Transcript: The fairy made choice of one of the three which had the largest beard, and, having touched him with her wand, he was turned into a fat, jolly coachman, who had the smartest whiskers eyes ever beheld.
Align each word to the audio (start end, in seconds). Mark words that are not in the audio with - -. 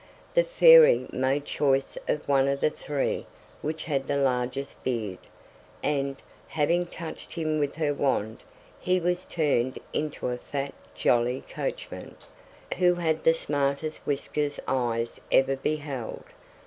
The 0.33 0.43
fairy 0.43 1.05
made 1.11 1.45
choice 1.45 1.95
of 2.07 2.27
one 2.27 2.47
of 2.47 2.59
the 2.59 2.71
three 2.71 3.27
which 3.61 3.83
had 3.83 4.05
the 4.05 4.17
largest 4.17 4.83
beard, 4.83 5.19
and, 5.83 6.15
having 6.47 6.87
touched 6.87 7.33
him 7.33 7.59
with 7.59 7.75
her 7.75 7.93
wand, 7.93 8.39
he 8.79 8.99
was 8.99 9.25
turned 9.25 9.77
into 9.93 10.29
a 10.29 10.37
fat, 10.39 10.73
jolly 10.95 11.41
coachman, 11.47 12.15
who 12.79 12.95
had 12.95 13.23
the 13.23 13.35
smartest 13.35 13.99
whiskers 14.07 14.59
eyes 14.67 15.21
ever 15.31 15.55
beheld. 15.55 16.23